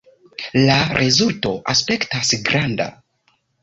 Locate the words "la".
0.69-0.77